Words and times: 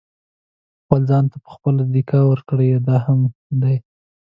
خپل 0.81 1.01
ځان 1.09 1.23
ته 1.31 1.37
په 1.43 1.49
خپله 1.55 1.81
دېکه 1.95 2.17
ورکړئ 2.31 2.69
دا 2.87 2.97
مهم 2.99 3.19
دی. 3.63 3.75